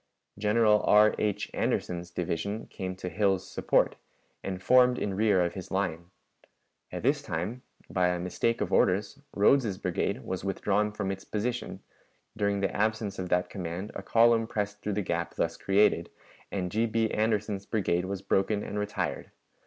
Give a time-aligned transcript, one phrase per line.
[0.39, 1.51] General R, H.
[1.53, 3.97] Anderson's division came to Hill's support,
[4.43, 6.09] and formed in rear of his line.
[6.91, 11.81] At this time, by a mistake of orders, Rodes's brigade was withdrawn from its position;
[12.35, 16.09] during the absence of that command a column pressed through the gap thus created,
[16.51, 16.87] and G.
[16.87, 17.11] B.
[17.11, 19.29] Anderson's brigade was broken and retired.